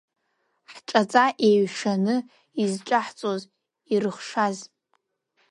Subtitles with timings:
[0.73, 2.15] Ҳҿаҵа еиҩшаны
[2.61, 3.41] изҿаҳҵоз
[3.93, 4.57] ирыхшаз…